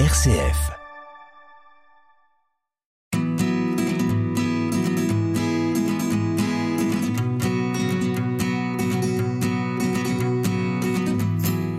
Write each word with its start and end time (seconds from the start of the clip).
RCF. 0.00 0.72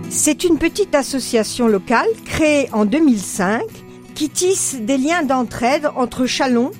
C'est 0.09 0.45
une 0.45 0.57
petite 0.57 0.95
association 0.95 1.67
locale 1.67 2.07
créée 2.23 2.69
en 2.71 2.85
2005 2.85 3.63
qui 4.13 4.29
tisse 4.29 4.77
des 4.79 4.97
liens 4.97 5.23
d'entraide 5.23 5.89
entre 5.97 6.25
Chalon 6.25 6.71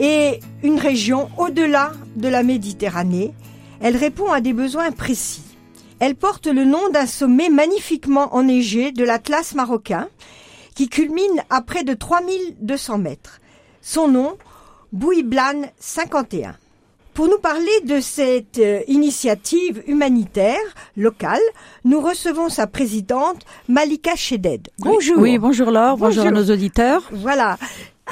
et 0.00 0.40
une 0.64 0.80
région 0.80 1.28
au-delà 1.38 1.92
de 2.16 2.26
la 2.26 2.42
Méditerranée. 2.42 3.34
Elle 3.80 3.96
répond 3.96 4.32
à 4.32 4.40
des 4.40 4.52
besoins 4.52 4.90
précis. 4.90 5.44
Elle 6.00 6.16
porte 6.16 6.48
le 6.48 6.64
nom 6.64 6.88
d'un 6.92 7.06
sommet 7.06 7.50
magnifiquement 7.50 8.34
enneigé 8.34 8.90
de 8.90 9.04
l'Atlas 9.04 9.54
marocain 9.54 10.08
qui 10.74 10.88
culmine 10.88 11.42
à 11.50 11.62
près 11.62 11.84
de 11.84 11.94
3200 11.94 12.98
mètres. 12.98 13.40
Son 13.80 14.08
nom, 14.08 14.36
Bouiblan 14.92 15.62
51. 15.78 16.56
Pour 17.14 17.28
nous 17.28 17.38
parler 17.38 17.80
de 17.84 18.00
cette 18.00 18.58
euh, 18.58 18.80
initiative 18.88 19.82
humanitaire 19.86 20.56
locale, 20.96 21.42
nous 21.84 22.00
recevons 22.00 22.48
sa 22.48 22.66
présidente 22.66 23.42
Malika 23.68 24.16
Cheded. 24.16 24.68
Bonjour. 24.78 25.18
Oui, 25.18 25.36
bonjour 25.36 25.70
Laure, 25.70 25.98
bonjour, 25.98 26.24
Bonjour. 26.24 26.38
à 26.38 26.42
nos 26.42 26.50
auditeurs. 26.50 27.02
Voilà. 27.12 27.58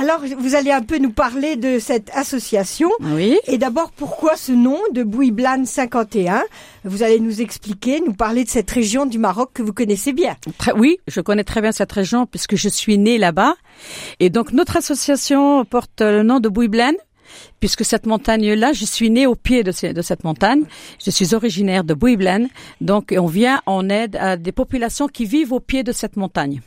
Alors, 0.01 0.21
vous 0.39 0.55
allez 0.55 0.71
un 0.71 0.81
peu 0.81 0.97
nous 0.99 1.11
parler 1.13 1.57
de 1.57 1.79
cette 1.79 2.11
association. 2.15 2.91
Oui. 3.01 3.39
Et 3.47 3.59
d'abord, 3.59 3.91
pourquoi 3.93 4.35
ce 4.37 4.51
nom 4.51 4.79
de 4.95 5.03
Bouiblan 5.03 5.67
51 5.67 6.43
Vous 6.85 7.03
allez 7.03 7.21
nous 7.21 7.43
expliquer, 7.43 8.01
nous 8.01 8.15
parler 8.15 8.45
de 8.45 8.49
cette 8.49 8.71
région 8.71 9.05
du 9.05 9.19
Maroc 9.19 9.51
que 9.53 9.63
vous 9.63 9.75
connaissez 9.75 10.15
bien. 10.15 10.37
Très, 10.57 10.73
oui, 10.73 10.99
je 11.07 11.21
connais 11.21 11.45
très 11.45 11.61
bien 11.61 11.73
cette 11.73 11.93
région 11.93 12.25
puisque 12.25 12.57
je 12.57 12.69
suis 12.71 12.97
née 12.97 13.19
là-bas. 13.19 13.57
Et 14.21 14.31
donc 14.31 14.53
notre 14.53 14.79
association 14.79 15.67
porte 15.67 16.01
le 16.01 16.23
nom 16.23 16.41
de 16.41 16.49
Bouiblen 16.49 16.95
puisque 17.61 17.85
cette 17.85 18.07
montagne-là, 18.07 18.73
je 18.73 18.87
suis 18.87 19.11
née 19.11 19.27
au 19.27 19.35
pied 19.35 19.63
de, 19.63 19.71
ce- 19.71 19.93
de 19.93 20.03
cette 20.03 20.25
montagne. 20.25 20.63
Je 21.05 21.11
suis 21.11 21.35
originaire 21.35 21.85
de 21.85 21.93
Bouiblen. 21.93 22.49
Donc 22.81 23.15
on 23.17 23.27
vient 23.27 23.61
en 23.67 23.89
aide 23.91 24.17
à 24.17 24.39
des 24.39 24.53
populations 24.53 25.09
qui 25.09 25.27
vivent 25.27 25.53
au 25.53 25.61
pied 25.61 25.83
de 25.83 25.93
cette 25.93 26.17
montagne. 26.17 26.63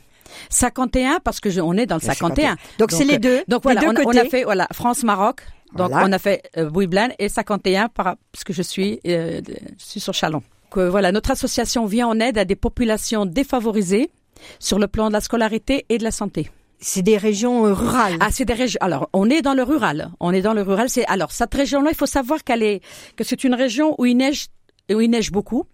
51 0.50 1.18
parce 1.22 1.40
que 1.40 1.50
je, 1.50 1.60
on 1.60 1.74
est 1.74 1.86
dans 1.86 1.96
le 1.96 2.00
51. 2.00 2.56
Donc, 2.78 2.92
c'est 2.92 3.04
les 3.04 3.18
deux. 3.18 3.42
Donc 3.48 3.64
les 3.64 3.74
voilà, 3.74 3.92
deux 3.92 4.02
on, 4.04 4.16
a 4.16 4.24
fait 4.24 4.44
voilà 4.44 4.66
France-Maroc. 4.72 5.40
Donc 5.74 5.90
Voilà. 5.90 6.06
on 6.06 6.12
a 6.12 6.18
fait 6.18 6.42
euh, 6.56 6.70
Bouiblan 6.70 7.08
et 7.18 7.28
51 7.28 7.88
par, 7.88 8.16
parce 8.32 8.44
que 8.44 8.52
je 8.52 8.62
suis 8.62 9.00
euh, 9.06 9.40
je 9.78 9.84
suis 9.84 10.00
sur 10.00 10.14
Chalon. 10.14 10.42
Donc, 10.74 10.78
euh, 10.78 10.90
voilà, 10.90 11.12
notre 11.12 11.30
association 11.30 11.86
vient 11.86 12.08
en 12.08 12.18
aide 12.20 12.38
à 12.38 12.44
des 12.44 12.56
populations 12.56 13.26
défavorisées 13.26 14.10
sur 14.58 14.78
le 14.78 14.88
plan 14.88 15.08
de 15.08 15.12
la 15.12 15.20
scolarité 15.20 15.86
et 15.88 15.98
de 15.98 16.04
la 16.04 16.10
santé. 16.10 16.50
C'est 16.80 17.02
des 17.02 17.16
régions 17.16 17.66
euh, 17.66 17.72
rurales. 17.72 18.16
Ah, 18.20 18.28
c'est 18.30 18.44
des 18.44 18.54
régions. 18.54 18.78
Alors, 18.80 19.08
on 19.12 19.30
est 19.30 19.40
dans 19.42 19.54
le 19.54 19.62
rural. 19.62 20.10
On 20.20 20.32
est 20.32 20.42
dans 20.42 20.52
le 20.52 20.62
rural. 20.62 20.88
C'est 20.88 21.06
alors 21.06 21.32
cette 21.32 21.54
région-là, 21.54 21.90
il 21.92 21.96
faut 21.96 22.06
savoir 22.06 22.44
qu'elle 22.44 22.62
est 22.62 22.80
que 23.16 23.24
c'est 23.24 23.44
une 23.44 23.54
région 23.54 23.94
où 23.98 24.06
il 24.06 24.16
neige 24.16 24.46
où 24.92 25.00
il 25.00 25.08
neige 25.10 25.30
beaucoup. 25.32 25.64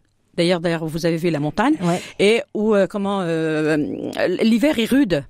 D'ailleurs, 0.40 0.60
d'ailleurs, 0.60 0.86
vous 0.86 1.04
avez 1.04 1.18
vu 1.18 1.28
la 1.28 1.38
montagne 1.38 1.74
Ouais. 1.82 2.00
et 2.18 2.40
où 2.54 2.74
euh, 2.74 2.86
comment 2.86 3.20
euh, 3.20 3.76
l'hiver 4.42 4.78
est 4.78 4.86
rude. 4.96 5.22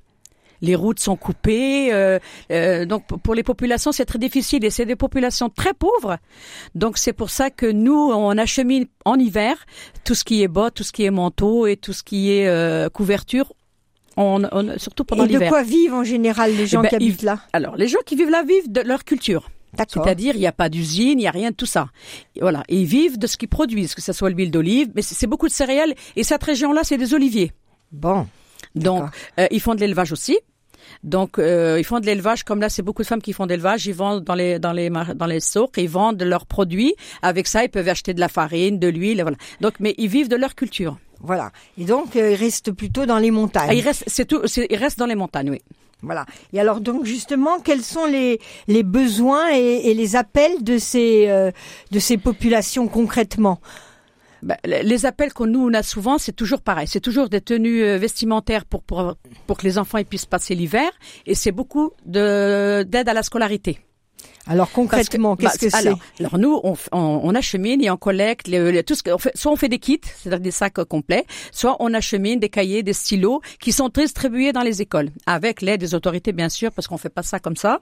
Les 0.62 0.76
routes 0.76 1.00
sont 1.00 1.16
coupées, 1.16 1.88
euh, 1.92 2.84
donc 2.84 3.02
pour 3.24 3.34
les 3.34 3.42
populations 3.42 3.92
c'est 3.92 4.04
très 4.04 4.18
difficile 4.18 4.62
et 4.64 4.68
c'est 4.70 4.84
des 4.84 4.94
populations 4.94 5.48
très 5.48 5.72
pauvres. 5.72 6.18
Donc 6.74 6.96
c'est 6.98 7.14
pour 7.14 7.30
ça 7.30 7.48
que 7.50 7.64
nous 7.66 7.98
on 8.28 8.36
achemine 8.36 8.84
en 9.06 9.16
hiver 9.18 9.54
tout 10.04 10.14
ce 10.14 10.22
qui 10.22 10.42
est 10.42 10.48
bas, 10.48 10.70
tout 10.70 10.84
ce 10.84 10.92
qui 10.92 11.04
est 11.06 11.10
manteau 11.10 11.66
et 11.66 11.76
tout 11.78 11.94
ce 11.94 12.02
qui 12.02 12.30
est 12.32 12.46
couverture, 12.92 13.54
on, 14.18 14.42
on- 14.52 14.78
surtout 14.78 15.04
pendant 15.04 15.24
Et 15.24 15.28
de 15.28 15.32
l'hiver. 15.32 15.48
quoi 15.48 15.62
vivent 15.62 15.94
en 15.94 16.04
général 16.04 16.54
les 16.54 16.66
gens 16.66 16.82
ben, 16.82 16.88
qui 16.90 16.96
ils- 16.96 17.08
habitent 17.08 17.22
là? 17.22 17.40
Alors 17.54 17.74
les 17.76 17.88
gens 17.88 18.02
qui 18.04 18.14
vivent 18.14 18.30
là 18.30 18.42
vivent 18.42 18.70
de 18.70 18.82
leur 18.82 19.04
culture. 19.04 19.48
C'est-à-dire, 19.76 20.34
il 20.34 20.40
n'y 20.40 20.46
a 20.46 20.52
pas 20.52 20.68
d'usine, 20.68 21.18
il 21.18 21.22
n'y 21.22 21.28
a 21.28 21.30
rien 21.30 21.50
de 21.50 21.56
tout 21.56 21.66
ça. 21.66 21.88
Et 22.36 22.40
Voilà. 22.40 22.62
Et 22.68 22.80
ils 22.80 22.86
vivent 22.86 23.18
de 23.18 23.26
ce 23.26 23.36
qu'ils 23.36 23.48
produisent, 23.48 23.94
que 23.94 24.02
ce 24.02 24.12
soit 24.12 24.30
l'huile 24.30 24.50
d'olive, 24.50 24.88
mais 24.94 25.02
c'est 25.02 25.26
beaucoup 25.26 25.48
de 25.48 25.52
céréales. 25.52 25.94
Et 26.16 26.24
cette 26.24 26.42
région-là, 26.42 26.82
c'est 26.84 26.98
des 26.98 27.14
oliviers. 27.14 27.52
Bon. 27.92 28.26
Donc, 28.74 29.04
euh, 29.38 29.46
ils 29.50 29.60
font 29.60 29.74
de 29.74 29.80
l'élevage 29.80 30.12
aussi. 30.12 30.38
Donc, 31.04 31.38
euh, 31.38 31.76
ils 31.78 31.84
font 31.84 32.00
de 32.00 32.06
l'élevage. 32.06 32.44
Comme 32.44 32.60
là, 32.60 32.68
c'est 32.68 32.82
beaucoup 32.82 33.02
de 33.02 33.06
femmes 33.06 33.22
qui 33.22 33.32
font 33.32 33.44
de 33.44 33.50
l'élevage. 33.50 33.86
Ils 33.86 33.94
vendent 33.94 34.24
dans 34.24 34.34
les 34.34 34.58
dans 34.58 34.72
les 34.72 34.90
dans 34.90 35.26
les 35.26 35.40
sources. 35.40 35.72
Ils 35.76 35.88
vendent 35.88 36.22
leurs 36.22 36.46
produits. 36.46 36.94
Avec 37.22 37.46
ça, 37.46 37.64
ils 37.64 37.68
peuvent 37.68 37.88
acheter 37.88 38.14
de 38.14 38.20
la 38.20 38.28
farine, 38.28 38.78
de 38.78 38.88
l'huile. 38.88 39.22
Voilà. 39.22 39.36
Donc, 39.60 39.74
mais 39.80 39.94
ils 39.98 40.08
vivent 40.08 40.28
de 40.28 40.36
leur 40.36 40.54
culture. 40.54 40.98
Voilà. 41.20 41.52
Et 41.78 41.84
donc, 41.84 42.16
euh, 42.16 42.32
ils 42.32 42.34
restent 42.34 42.72
plutôt 42.72 43.06
dans 43.06 43.18
les 43.18 43.30
montagnes. 43.30 43.68
Ah, 43.70 43.74
ils 43.74 43.82
restent, 43.82 44.04
c'est 44.06 44.24
tout. 44.24 44.42
Ils 44.70 44.76
restent 44.76 44.98
dans 44.98 45.06
les 45.06 45.14
montagnes, 45.14 45.50
oui. 45.50 45.62
Voilà. 46.02 46.26
Et 46.52 46.60
alors, 46.60 46.80
donc, 46.80 47.04
justement, 47.04 47.60
quels 47.60 47.82
sont 47.82 48.06
les, 48.06 48.38
besoins 48.82 49.50
et, 49.50 49.94
les 49.94 50.16
appels 50.16 50.62
de 50.62 50.78
ces, 50.78 51.28
euh, 51.28 51.50
de 51.90 51.98
ces 51.98 52.16
populations 52.16 52.88
concrètement? 52.88 53.60
Ben, 54.42 54.56
les 54.64 55.04
appels 55.04 55.34
qu'on 55.34 55.46
nous 55.46 55.68
on 55.68 55.74
a 55.74 55.82
souvent, 55.82 56.16
c'est 56.16 56.32
toujours 56.32 56.62
pareil. 56.62 56.86
C'est 56.88 57.00
toujours 57.00 57.28
des 57.28 57.42
tenues 57.42 57.82
euh, 57.82 57.98
vestimentaires 57.98 58.64
pour 58.64 58.82
pour 58.82 59.56
que 59.58 59.64
les 59.64 59.76
enfants 59.76 60.02
puissent 60.02 60.24
passer 60.24 60.54
l'hiver, 60.54 60.90
et 61.26 61.34
c'est 61.34 61.52
beaucoup 61.52 61.90
de 62.06 62.82
d'aide 62.88 63.10
à 63.10 63.12
la 63.12 63.22
scolarité. 63.22 63.80
Alors, 64.46 64.70
concrètement, 64.72 65.34
bah, 65.36 65.42
qu'est-ce 65.50 65.58
que 65.58 65.70
c'est 65.70 65.76
alors, 65.76 65.98
alors 66.18 66.38
nous, 66.38 66.60
on, 66.64 66.74
on, 66.92 67.20
on 67.22 67.34
achemine 67.34 67.82
et 67.84 67.90
on 67.90 67.96
collecte 67.96 68.48
les, 68.48 68.72
les- 68.72 68.82
tout 68.82 68.94
ce 68.94 69.02
que, 69.02 69.10
on 69.10 69.18
fait, 69.18 69.32
soit 69.36 69.52
on 69.52 69.56
fait 69.56 69.68
des 69.68 69.78
kits, 69.78 70.00
c'est-à-dire 70.02 70.40
des 70.40 70.50
sacs 70.50 70.82
complets, 70.84 71.24
soit 71.52 71.76
on 71.80 71.92
achemine 71.94 72.40
des 72.40 72.48
cahiers, 72.48 72.82
des 72.82 72.92
stylos 72.94 73.40
qui 73.60 73.72
sont 73.72 73.88
distribués 73.88 74.52
dans 74.52 74.62
les 74.62 74.80
écoles, 74.82 75.10
avec 75.26 75.60
l'aide 75.62 75.80
des 75.80 75.94
autorités 75.94 76.32
bien 76.32 76.48
sûr, 76.48 76.72
parce 76.72 76.88
qu'on 76.88 76.98
fait 76.98 77.10
pas 77.10 77.22
ça 77.22 77.38
comme 77.38 77.56
ça. 77.56 77.80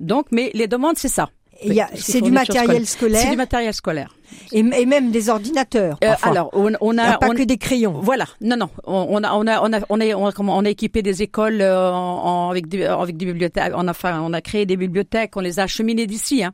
Donc, 0.00 0.26
mais 0.30 0.50
les 0.54 0.68
demandes 0.68 0.96
c'est 0.96 1.08
ça. 1.08 1.28
Est 1.60 1.82
C'est 1.96 2.20
du 2.20 2.30
matériel 2.30 2.86
C'est 2.86 2.92
scolaire 2.98 3.30
du 3.30 3.36
matériel 3.36 3.72
scolaire. 3.74 4.14
et, 4.52 4.58
et 4.60 4.86
même 4.86 5.10
des 5.10 5.28
ordinateurs. 5.28 5.98
Euh, 6.04 6.14
alors, 6.22 6.50
on, 6.52 6.98
a, 6.98 7.02
a 7.02 7.18
pas 7.18 7.28
on- 7.28 7.34
que 7.34 7.42
des 7.42 7.56
crayons. 7.58 7.94
Voilà, 8.00 8.26
non, 8.40 8.56
non, 8.56 8.68
on 8.84 9.22
a, 9.22 9.32
on 9.34 9.46
a, 9.46 9.60
on 9.62 9.72
a, 9.72 9.80
on 9.88 10.00
a, 10.00 10.14
on 10.14 10.26
a, 10.26 10.32
comment, 10.32 10.56
on 10.56 10.64
a 10.64 10.70
équipé 10.70 11.02
des 11.02 11.22
écoles 11.22 11.60
euh, 11.62 11.90
en, 11.92 12.50
avec 12.50 12.68
des, 12.68 12.84
avec 12.84 13.16
des 13.16 13.26
bibliothèques. 13.26 13.72
On 13.74 13.86
a, 13.88 13.90
enfin, 13.90 14.20
on 14.22 14.32
a 14.32 14.40
créé 14.40 14.66
des 14.66 14.76
bibliothèques, 14.76 15.36
on 15.36 15.40
les 15.40 15.58
a 15.60 15.64
acheminées 15.64 16.06
d'ici, 16.06 16.44
hein. 16.44 16.52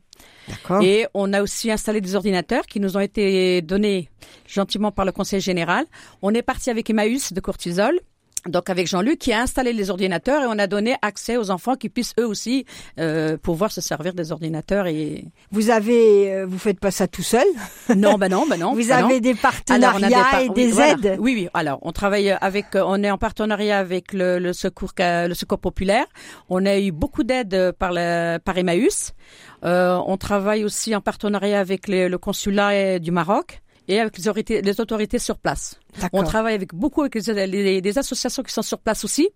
D'accord. 0.49 0.83
Et 0.83 1.07
on 1.15 1.33
a 1.33 1.43
aussi 1.43 1.71
installé 1.71 2.01
des 2.01 2.15
ordinateurs 2.17 2.67
qui 2.67 2.81
nous 2.81 2.97
ont 2.97 3.01
été 3.01 3.63
donnés 3.63 4.09
gentiment 4.47 4.91
par 4.93 5.05
le 5.05 5.13
Conseil 5.13 5.41
général. 5.41 5.85
On 6.21 6.33
est 6.35 6.43
parti 6.43 6.69
avec 6.71 6.91
Emmaüs 6.91 7.33
de 7.33 7.41
Courtisol. 7.41 7.99
Donc 8.49 8.71
avec 8.71 8.89
Jean-Luc 8.89 9.19
qui 9.21 9.33
a 9.33 9.41
installé 9.41 9.73
les 9.73 9.89
ordinateurs 9.91 10.43
et 10.43 10.47
on 10.49 10.59
a 10.59 10.67
donné 10.67 10.97
accès 11.01 11.37
aux 11.37 11.51
enfants 11.51 11.77
qui 11.77 11.89
puissent 11.89 12.15
eux 12.19 12.27
aussi 12.27 12.65
euh, 12.99 13.37
pouvoir 13.37 13.71
se 13.71 13.81
servir 13.81 14.15
des 14.15 14.33
ordinateurs 14.33 14.89
et 14.89 15.25
Vous 15.53 15.71
avez, 15.71 16.33
euh, 16.35 16.47
vous 16.47 16.59
faites 16.59 16.81
pas 16.81 16.91
ça 16.91 17.07
tout 17.07 17.23
seul? 17.23 17.47
non 17.95 18.15
bah 18.19 18.29
non 18.29 18.45
bah 18.49 18.57
non 18.57 18.75
vous 18.75 18.89
bah 18.89 19.01
non. 19.01 19.07
avez 19.09 19.21
des 19.21 19.37
Alors, 19.71 19.93
on 19.95 20.03
a 20.03 20.11
partenariats 20.11 20.25
par- 20.31 20.41
et 20.41 20.49
oui, 20.49 20.55
des 20.55 20.67
voilà. 20.73 20.93
aides? 20.93 21.17
Oui, 21.21 21.35
oui. 21.37 21.49
Alors, 21.55 21.79
on 21.83 21.93
travaille 21.93 22.31
avec, 22.31 22.75
euh, 22.75 22.83
on 22.85 23.03
est 23.05 23.11
en 23.13 23.19
partenariat 23.19 23.79
avec 23.79 24.13
le, 24.13 24.41
le 24.41 24.53
secours, 24.53 24.93
le 24.99 25.35
secours 25.35 25.59
populaire. 25.61 26.07
On 26.49 26.67
a 26.67 26.79
eu 26.81 26.91
beaucoup 26.91 27.23
d'aide 27.23 27.73
par 27.79 27.93
le, 27.93 28.39
par 28.39 28.59
Emmaüs. 28.59 29.13
Euh, 29.65 29.99
on 30.07 30.17
travaille 30.17 30.65
aussi 30.65 30.97
en 30.97 31.01
partenariat 31.01 31.61
avec 31.61 31.87
les- 31.87 32.09
le 32.09 32.19
consulat 32.19 32.71
euh, 32.73 32.99
du 32.99 33.13
Maroc 33.13 33.63
et 33.93 34.01
avec 34.01 34.17
les 34.19 34.27
autorités, 34.29 34.63
les 34.63 34.81
autorités 34.81 35.19
sur 35.19 35.37
place. 35.39 35.79
On 36.13 36.23
travaille 36.23 36.55
avec 36.55 36.75
beaucoup 36.75 37.03
avec 37.03 37.15
les, 37.15 37.47
les- 37.47 37.81
les 37.81 37.99
associations 37.99 38.43
qui 38.43 38.53
sont 38.53 38.63
sur 38.63 38.79
place 38.79 39.05
aussi, 39.05 39.29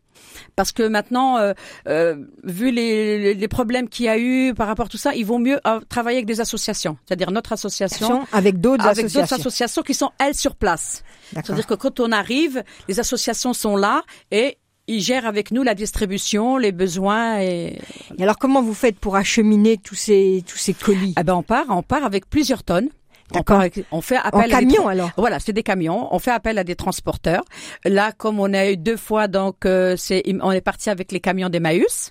parce 0.56 0.72
que 0.72 0.84
maintenant, 0.96 1.36
euh, 1.38 1.52
euh, 1.88 2.16
vu 2.44 2.70
les, 2.70 3.34
les- 3.34 3.48
problèmes 3.48 3.88
qu'il 3.88 4.06
y 4.06 4.08
a 4.08 4.18
eu 4.18 4.54
par 4.54 4.66
rapport 4.66 4.86
à 4.86 4.88
tout 4.88 4.96
ça, 5.06 5.14
il 5.14 5.24
vaut 5.26 5.38
mieux 5.38 5.58
euh, 5.66 5.80
travailler 5.88 6.18
avec 6.18 6.26
des 6.26 6.40
associations, 6.40 6.96
c'est-à-dire 7.06 7.30
notre 7.30 7.52
association 7.52 8.24
Avec 8.32 8.60
d'autres 8.60 8.86
avec 8.86 9.04
d'autres 9.06 9.18
associations. 9.18 9.36
associations 9.36 9.82
qui 9.82 9.94
sont 9.94 10.10
elles 10.18 10.34
sur 10.34 10.54
place. 10.56 11.02
C'est-à-dire 11.32 11.66
que 11.66 11.74
quand 11.74 12.00
on 12.00 12.10
arrive, 12.12 12.62
les 12.88 12.98
associations 13.00 13.52
sont 13.52 13.76
là 13.76 14.02
et 14.30 14.58
ils 14.88 15.00
gèrent 15.00 15.26
avec 15.26 15.50
nous 15.50 15.62
la 15.64 15.74
distribution, 15.74 16.56
les 16.58 16.70
besoins 16.72 17.40
et 17.40 17.78
Et 18.18 18.22
alors, 18.22 18.38
comment 18.38 18.62
vous 18.62 18.74
faites 18.74 18.98
pour 18.98 19.16
acheminer 19.16 19.76
tous 19.78 19.96
ces, 19.96 20.44
tous 20.46 20.58
ces 20.58 20.74
colis? 20.74 21.12
Ah 21.16 21.24
ben 21.24 21.34
on 21.34 21.42
part, 21.42 21.66
on 21.70 21.82
part 21.82 22.04
avec 22.04 22.30
plusieurs 22.30 22.62
tonnes. 22.62 22.88
On, 23.32 23.34
D'accord. 23.38 23.62
on 23.90 24.00
fait 24.00 24.16
appel 24.16 24.34
En 24.34 24.38
à 24.40 24.44
des 24.44 24.50
camion, 24.50 24.84
tra- 24.86 24.90
alors 24.92 25.10
Voilà, 25.16 25.40
c'est 25.40 25.52
des 25.52 25.62
camions. 25.64 26.08
On 26.14 26.18
fait 26.18 26.30
appel 26.30 26.58
à 26.58 26.64
des 26.64 26.76
transporteurs. 26.76 27.42
Là, 27.84 28.12
comme 28.12 28.38
on 28.38 28.52
a 28.54 28.70
eu 28.70 28.76
deux 28.76 28.96
fois, 28.96 29.26
donc 29.28 29.66
euh, 29.66 29.96
c'est 29.96 30.22
on 30.42 30.52
est 30.52 30.60
parti 30.60 30.90
avec 30.90 31.10
les 31.12 31.20
camions 31.20 31.48
d'Emmaüs. 31.48 32.10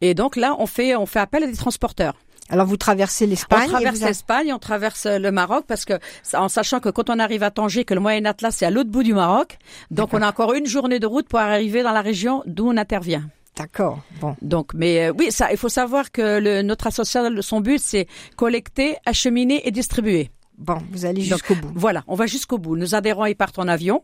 Et 0.00 0.14
donc 0.14 0.36
là, 0.36 0.56
on 0.58 0.66
fait 0.66 0.96
on 0.96 1.06
fait 1.06 1.18
appel 1.20 1.42
à 1.44 1.46
des 1.46 1.56
transporteurs. 1.56 2.14
Alors, 2.50 2.66
vous 2.66 2.76
traversez 2.76 3.24
On 3.24 3.28
l'Espagne. 3.28 3.64
et 3.68 3.72
traverse 3.72 4.00
l'Espagne, 4.00 4.52
on 4.52 4.58
traverse 4.58 5.06
le 5.06 5.30
Maroc 5.30 5.64
parce 5.66 5.84
que 5.86 5.94
en 6.34 6.48
sachant 6.48 6.78
que 6.80 6.90
quand 6.90 7.08
on 7.08 7.18
arrive 7.18 7.42
à 7.42 7.50
Tanger, 7.50 7.84
que 7.86 7.94
le 7.94 8.00
Moyen 8.00 8.24
Atlas 8.26 8.54
c'est 8.56 8.66
à 8.66 8.70
l'autre 8.70 8.90
bout 8.90 9.02
du 9.02 9.14
Maroc, 9.14 9.56
donc 9.90 10.12
on 10.12 10.20
a 10.22 10.28
encore 10.28 10.52
une 10.54 10.66
journée 10.66 10.98
de 10.98 11.06
route 11.06 11.26
pour 11.26 11.38
arriver 11.40 11.82
dans 11.82 11.92
la 11.92 12.02
région 12.02 12.42
d'où 12.46 12.68
on 12.68 12.76
intervient. 12.76 13.24
D'accord. 13.56 14.00
Bon. 14.20 14.34
Donc, 14.42 14.74
mais 14.74 15.06
euh, 15.06 15.12
oui, 15.16 15.30
ça, 15.30 15.52
il 15.52 15.56
faut 15.56 15.68
savoir 15.68 16.10
que 16.10 16.40
le, 16.40 16.62
notre 16.62 16.88
association, 16.88 17.30
son 17.40 17.60
but 17.60 17.78
c'est 17.80 18.08
collecter, 18.36 18.96
acheminer 19.06 19.66
et 19.66 19.70
distribuer. 19.70 20.30
Bon, 20.58 20.78
vous 20.90 21.04
allez 21.04 21.22
jusqu'au 21.22 21.54
bout. 21.54 21.72
Voilà, 21.74 22.04
on 22.06 22.14
va 22.14 22.26
jusqu'au 22.26 22.58
bout. 22.58 22.76
Nos 22.76 22.94
adhérents 22.94 23.26
ils 23.26 23.36
partent 23.36 23.58
en 23.58 23.68
avion. 23.68 24.02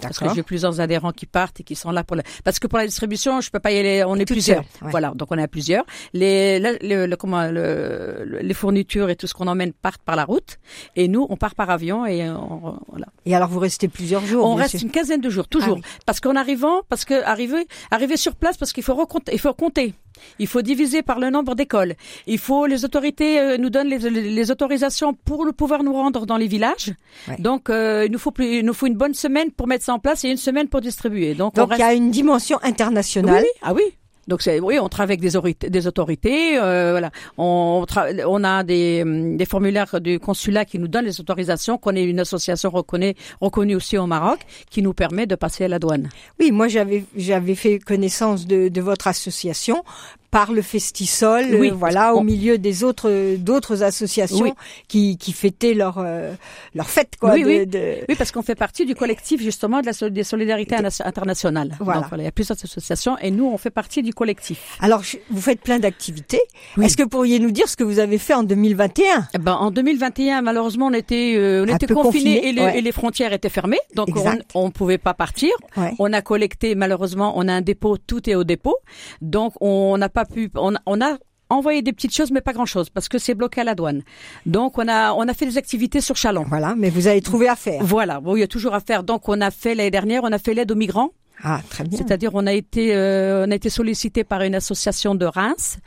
Parce 0.00 0.18
que 0.18 0.32
j'ai 0.34 0.42
plusieurs 0.42 0.80
adhérents 0.80 1.12
qui 1.12 1.26
partent 1.26 1.60
et 1.60 1.64
qui 1.64 1.74
sont 1.74 1.90
là 1.90 2.04
pour 2.04 2.16
la... 2.16 2.22
Parce 2.44 2.58
que 2.58 2.66
pour 2.66 2.78
la 2.78 2.86
distribution, 2.86 3.40
je 3.40 3.50
peux 3.50 3.58
pas 3.58 3.72
y 3.72 3.78
aller, 3.78 4.04
on 4.04 4.16
est 4.16 4.24
plusieurs. 4.24 4.62
Voilà, 4.80 5.12
donc 5.14 5.28
on 5.32 5.38
est 5.38 5.42
à 5.42 5.48
plusieurs. 5.48 5.84
Les, 6.12 6.60
le, 6.60 7.14
comment, 7.16 7.50
le, 7.50 8.38
les 8.40 8.54
fournitures 8.54 9.10
et 9.10 9.16
tout 9.16 9.26
ce 9.26 9.34
qu'on 9.34 9.48
emmène 9.48 9.72
partent 9.72 10.02
par 10.02 10.16
la 10.16 10.24
route. 10.24 10.58
Et 10.96 11.08
nous, 11.08 11.26
on 11.28 11.36
part 11.36 11.54
par 11.54 11.70
avion 11.70 12.06
et 12.06 12.28
on, 12.30 12.78
voilà. 12.88 13.06
Et 13.26 13.34
alors 13.34 13.48
vous 13.48 13.58
restez 13.58 13.88
plusieurs 13.88 14.24
jours 14.24 14.46
On 14.46 14.54
reste 14.54 14.80
une 14.80 14.90
quinzaine 14.90 15.20
de 15.20 15.30
jours, 15.30 15.48
toujours. 15.48 15.80
Ah 15.82 15.88
parce 16.06 16.20
qu'en 16.20 16.36
arrivant, 16.36 16.82
parce 16.88 17.04
que 17.04 17.22
arriver, 17.24 17.66
arriver 17.90 18.16
sur 18.16 18.36
place, 18.36 18.56
parce 18.56 18.72
qu'il 18.72 18.84
faut 18.84 18.94
recompter, 18.94 19.32
il 19.32 19.40
faut 19.40 19.54
compter. 19.54 19.94
Il 20.38 20.46
faut 20.46 20.62
diviser 20.62 21.02
par 21.02 21.18
le 21.18 21.30
nombre 21.30 21.54
d'écoles. 21.54 21.94
Il 22.26 22.38
faut 22.38 22.66
les 22.66 22.84
autorités 22.84 23.38
euh, 23.40 23.56
nous 23.56 23.70
donnent 23.70 23.88
les, 23.88 24.50
autorisations 24.50 25.14
pour 25.14 25.46
pouvoir 25.56 25.82
nous 25.82 25.92
rendre 25.92 26.26
dans 26.26 26.36
les 26.36 26.46
villages. 26.46 26.92
Donc 27.38 27.70
euh, 27.70 28.04
il 28.06 28.12
nous 28.12 28.18
faut 28.18 28.30
plus, 28.30 28.58
il 28.58 28.64
nous 28.64 28.74
faut 28.74 28.86
une 28.86 28.96
bonne 28.96 29.14
semaine 29.14 29.50
pour 29.50 29.66
mettre 29.66 29.84
ça 29.84 29.94
en 29.94 29.98
place 29.98 30.24
et 30.24 30.30
une 30.30 30.36
semaine 30.36 30.68
pour 30.68 30.80
distribuer. 30.80 31.34
Donc, 31.34 31.54
Donc 31.54 31.70
il 31.74 31.78
y 31.78 31.82
a 31.82 31.94
une 31.94 32.10
dimension 32.10 32.58
internationale. 32.62 33.42
Oui, 33.42 33.48
ah 33.62 33.74
oui. 33.74 33.82
Donc 34.28 34.42
c'est 34.42 34.60
oui, 34.60 34.78
on 34.78 34.88
travaille 34.88 35.16
avec 35.16 35.20
des 35.20 35.86
autorités, 35.86 36.58
euh, 36.58 36.90
voilà. 36.92 37.10
On, 37.38 37.86
on 38.26 38.44
a 38.44 38.62
des, 38.62 39.02
des, 39.36 39.44
formulaires 39.46 40.00
du 40.02 40.20
consulat 40.20 40.66
qui 40.66 40.78
nous 40.78 40.86
donnent 40.86 41.06
les 41.06 41.18
autorisations, 41.18 41.78
qu'on 41.78 41.96
est 41.96 42.04
une 42.04 42.20
association 42.20 42.68
reconnue, 42.70 43.14
reconnue 43.40 43.74
aussi 43.74 43.96
au 43.96 44.06
Maroc, 44.06 44.40
qui 44.70 44.82
nous 44.82 44.92
permet 44.92 45.26
de 45.26 45.34
passer 45.34 45.64
à 45.64 45.68
la 45.68 45.78
douane. 45.78 46.10
Oui, 46.38 46.52
moi 46.52 46.68
j'avais 46.68 47.04
j'avais 47.16 47.54
fait 47.54 47.78
connaissance 47.78 48.46
de, 48.46 48.68
de 48.68 48.80
votre 48.82 49.06
association 49.06 49.82
par 50.30 50.52
le 50.52 50.60
Festisol, 50.60 51.46
oui, 51.54 51.70
euh, 51.70 51.74
voilà, 51.74 52.14
au 52.14 52.22
milieu 52.22 52.58
des 52.58 52.84
autres 52.84 53.36
d'autres 53.36 53.82
associations 53.82 54.54
qui, 54.86 55.16
qui 55.16 55.32
fêtaient 55.32 55.72
leur 55.72 55.98
euh, 55.98 56.34
leur 56.74 56.90
fête 56.90 57.14
quoi. 57.18 57.32
Oui, 57.32 57.44
oui. 57.46 57.66
oui 58.08 58.14
parce 58.16 58.30
qu'on 58.30 58.42
fait 58.42 58.54
partie 58.54 58.84
du 58.84 58.94
collectif 58.94 59.40
justement 59.40 59.80
de 59.80 59.86
la 59.86 60.10
des 60.10 60.24
solidarités 60.24 60.76
internationales. 61.04 61.76
Voilà. 61.80 62.00
Donc, 62.00 62.10
il 62.18 62.24
y 62.24 62.26
a 62.26 62.30
plusieurs 62.30 62.62
associations 62.62 63.16
et 63.18 63.30
nous 63.30 63.46
on 63.46 63.56
fait 63.56 63.70
partie 63.70 64.02
du 64.02 64.12
collectif. 64.12 64.76
Alors 64.80 65.02
vous 65.30 65.40
faites 65.40 65.60
plein 65.60 65.78
d'activités. 65.78 66.40
Est-ce 66.80 66.96
que 66.96 67.04
pourriez 67.04 67.38
nous 67.38 67.50
dire 67.50 67.68
ce 67.68 67.76
que 67.76 67.84
vous 67.84 67.98
avez 67.98 68.18
fait 68.18 68.34
en 68.34 68.42
2021 68.42 69.28
eh 69.34 69.38
ben, 69.38 69.54
en 69.54 69.70
2021 69.70 70.42
malheureusement 70.42 70.86
on 70.88 70.92
était 70.92 71.34
euh, 71.36 71.64
on 71.66 71.74
était 71.74 71.86
confinés 71.86 72.48
et, 72.48 72.52
les, 72.52 72.78
et, 72.78 72.80
les 72.82 72.92
frontières 72.92 73.32
étaient 73.32 73.48
fermées 73.48 73.80
donc 73.94 74.08
on, 74.14 74.64
on 74.66 74.70
pouvait 74.70 74.98
pas 74.98 75.14
partir. 75.14 75.50
On 75.98 76.12
a 76.12 76.20
collecté 76.20 76.74
malheureusement 76.74 77.32
on 77.36 77.48
a 77.48 77.52
un 77.54 77.60
dépôt 77.62 77.96
tout 77.96 78.28
est 78.28 78.34
au 78.34 78.44
dépôt 78.44 78.76
donc 79.22 79.54
on 79.62 79.96
n'a 79.96 80.10
pas 80.18 80.24
pu, 80.24 80.50
on, 80.56 81.00
a 81.00 81.18
envoyé 81.48 81.80
des 81.80 81.92
petites 81.92 82.14
choses, 82.14 82.32
mais 82.32 82.40
pas 82.40 82.52
grand 82.52 82.66
chose, 82.66 82.90
parce 82.90 83.08
que 83.08 83.18
c'est 83.18 83.34
bloqué 83.34 83.60
à 83.60 83.64
la 83.64 83.76
douane. 83.76 84.02
Donc, 84.46 84.76
on 84.78 84.88
a, 84.88 85.12
on 85.12 85.28
a 85.28 85.34
fait 85.34 85.46
des 85.46 85.58
activités 85.58 86.00
sur 86.00 86.16
Chalon. 86.16 86.44
Voilà, 86.48 86.74
mais 86.76 86.90
vous 86.90 87.06
avez 87.06 87.22
trouvé 87.22 87.48
à 87.48 87.54
faire. 87.54 87.80
Voilà, 87.84 88.20
bon, 88.20 88.34
il 88.34 88.40
y 88.40 88.42
a 88.42 88.48
toujours 88.48 88.74
à 88.74 88.80
faire. 88.80 89.04
Donc, 89.04 89.28
on 89.28 89.40
a 89.40 89.52
fait 89.52 89.76
l'année 89.76 89.92
dernière, 89.92 90.22
on 90.24 90.32
a 90.32 90.38
fait 90.38 90.54
l'aide 90.54 90.72
aux 90.72 90.76
migrants. 90.76 91.10
Ah, 91.42 91.60
très 91.70 91.84
bien. 91.84 91.98
C'est-à-dire, 91.98 92.30
on 92.34 92.46
a 92.46 92.52
été, 92.52 92.94
euh, 92.94 93.46
on 93.46 93.50
a 93.50 93.54
été 93.54 93.70
sollicité 93.70 94.24
par 94.24 94.42
une 94.42 94.54
association 94.54 95.14
de 95.14 95.24
Reims. 95.24 95.78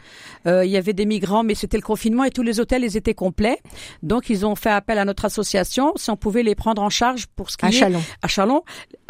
Euh, 0.48 0.64
il 0.64 0.72
y 0.72 0.78
avait 0.78 0.94
des 0.94 1.06
migrants, 1.06 1.44
mais 1.44 1.56
c'était 1.56 1.78
le 1.78 1.84
confinement 1.84 2.24
et 2.24 2.32
tous 2.32 2.42
les 2.42 2.60
hôtels, 2.60 2.84
ils 2.84 2.96
étaient 2.96 3.14
complets. 3.14 3.60
Donc, 4.02 4.30
ils 4.30 4.46
ont 4.46 4.56
fait 4.56 4.70
appel 4.70 4.98
à 4.98 5.06
notre 5.06 5.26
association 5.26 5.94
si 5.98 6.10
on 6.10 6.16
pouvait 6.16 6.44
les 6.44 6.56
prendre 6.56 6.82
en 6.82 6.90
charge 6.90 7.28
pour 7.28 7.50
ce 7.50 7.58
qui 7.58 7.66
à 7.66 7.70
est 7.70 7.74
Chalon. 7.74 8.02
à 8.22 8.28
Chalon, 8.28 8.64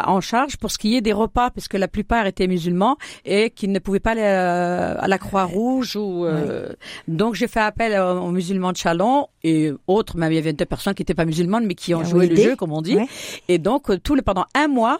en 0.03 0.19
charge 0.19 0.57
pour 0.57 0.71
ce 0.71 0.79
qui 0.79 0.95
est 0.95 1.01
des 1.01 1.13
repas, 1.13 1.51
puisque 1.51 1.75
la 1.75 1.87
plupart 1.87 2.25
étaient 2.25 2.47
musulmans 2.47 2.97
et 3.23 3.51
qu'ils 3.51 3.71
ne 3.71 3.79
pouvaient 3.79 3.99
pas 3.99 4.11
aller 4.11 4.21
euh, 4.23 4.95
à 4.99 5.07
la 5.07 5.17
Croix-Rouge 5.17 5.95
ou. 5.95 6.25
Donc, 7.07 7.35
j'ai 7.35 7.47
fait 7.47 7.59
appel 7.59 7.99
aux 7.99 8.31
musulmans 8.31 8.71
de 8.71 8.77
Chalon 8.77 9.27
et 9.43 9.71
autres, 9.87 10.17
même 10.17 10.31
il 10.31 10.35
y 10.35 10.39
avait 10.39 10.53
des 10.53 10.65
personnes 10.65 10.93
qui 10.93 11.01
n'étaient 11.01 11.13
pas 11.13 11.25
musulmanes, 11.25 11.65
mais 11.65 11.75
qui 11.75 11.93
ont 11.93 12.03
joué 12.03 12.27
le 12.27 12.35
jeu, 12.35 12.55
comme 12.55 12.71
on 12.71 12.81
dit. 12.81 12.97
Et 13.47 13.59
donc, 13.59 13.91
tous 14.01 14.15
les 14.15 14.21
pendant 14.21 14.45
un 14.55 14.67
mois 14.67 14.99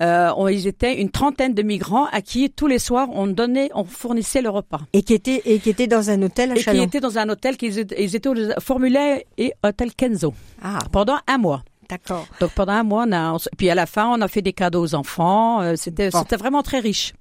euh, 0.00 0.30
on, 0.36 0.48
ils 0.48 0.66
étaient 0.66 1.00
une 1.00 1.10
trentaine 1.10 1.54
de 1.54 1.62
migrants 1.62 2.06
à 2.12 2.20
qui 2.20 2.50
tous 2.50 2.66
les 2.66 2.78
soirs 2.78 3.08
on 3.12 3.26
donnait, 3.26 3.70
on 3.74 3.84
fournissait 3.84 4.42
le 4.42 4.50
repas. 4.50 4.80
Et 4.92 5.02
qui 5.02 5.14
étaient 5.14 5.42
et 5.44 5.58
qui 5.58 5.70
étaient 5.70 5.86
dans 5.86 6.10
un 6.10 6.22
hôtel 6.22 6.52
à 6.52 6.56
et 6.56 6.62
qui 6.62 6.78
étaient 6.78 7.00
dans 7.00 7.18
un 7.18 7.28
hôtel, 7.28 7.56
qu'ils 7.56 7.86
ils 7.98 8.16
étaient 8.16 8.28
au 8.28 8.34
formulaire 8.60 9.20
et 9.38 9.52
hôtel 9.64 9.94
Kenzo. 9.94 10.34
Ah. 10.62 10.78
Pendant 10.92 11.18
un 11.26 11.38
mois. 11.38 11.62
D'accord. 11.88 12.26
Donc 12.38 12.52
pendant 12.52 12.72
un 12.72 12.82
mois, 12.84 13.04
on 13.08 13.12
a, 13.12 13.36
puis 13.58 13.68
à 13.68 13.74
la 13.74 13.86
fin, 13.86 14.06
on 14.06 14.20
a 14.20 14.28
fait 14.28 14.42
des 14.42 14.52
cadeaux 14.52 14.82
aux 14.82 14.94
enfants. 14.94 15.60
Euh, 15.60 15.74
c'était 15.76 16.10
vraiment 16.38 16.62
très 16.62 16.78
riche. 16.78 17.14